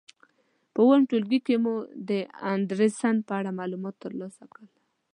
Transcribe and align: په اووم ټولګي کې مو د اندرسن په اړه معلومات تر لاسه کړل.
په 0.73 0.79
اووم 0.83 1.01
ټولګي 1.09 1.39
کې 1.45 1.55
مو 1.63 1.75
د 2.09 2.11
اندرسن 2.53 3.15
په 3.27 3.33
اړه 3.39 3.51
معلومات 3.59 3.95
تر 4.03 4.11
لاسه 4.19 4.43
کړل. 4.51 4.67